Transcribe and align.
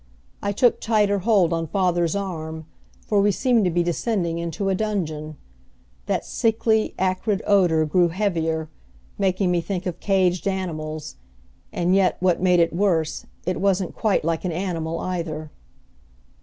I 0.41 0.51
took 0.51 0.79
tighter 0.81 1.19
hold 1.19 1.53
on 1.53 1.67
father's 1.67 2.15
arm, 2.15 2.65
for 3.05 3.21
we 3.21 3.31
seemed 3.31 3.65
to 3.65 3.69
be 3.69 3.83
descending 3.83 4.39
into 4.39 4.69
a 4.69 4.73
dungeon. 4.73 5.37
That 6.07 6.25
sickly, 6.25 6.95
acrid 6.97 7.43
odor 7.45 7.85
grew 7.85 8.07
heavier, 8.07 8.67
making 9.19 9.51
me 9.51 9.61
think 9.61 9.85
of 9.85 9.99
caged 9.99 10.47
animals, 10.47 11.17
and 11.71 11.93
yet, 11.93 12.17
what 12.19 12.41
made 12.41 12.59
it 12.59 12.73
worse, 12.73 13.27
it 13.45 13.61
wasn't 13.61 13.93
quite 13.93 14.25
like 14.25 14.43
an 14.43 14.51
animal 14.51 14.97
either. 14.97 15.51